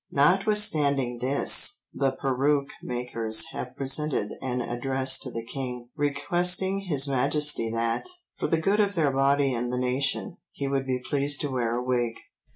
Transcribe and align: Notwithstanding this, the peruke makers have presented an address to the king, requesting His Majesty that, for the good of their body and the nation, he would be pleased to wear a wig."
Notwithstanding 0.09 1.19
this, 1.19 1.83
the 1.93 2.13
peruke 2.13 2.69
makers 2.81 3.45
have 3.51 3.75
presented 3.75 4.31
an 4.41 4.59
address 4.59 5.19
to 5.19 5.29
the 5.29 5.45
king, 5.45 5.89
requesting 5.95 6.87
His 6.89 7.07
Majesty 7.07 7.69
that, 7.69 8.09
for 8.35 8.47
the 8.47 8.57
good 8.59 8.79
of 8.79 8.95
their 8.95 9.11
body 9.11 9.53
and 9.53 9.71
the 9.71 9.77
nation, 9.77 10.37
he 10.51 10.67
would 10.67 10.87
be 10.87 11.03
pleased 11.07 11.39
to 11.41 11.51
wear 11.51 11.75
a 11.75 11.83
wig." 11.83 12.15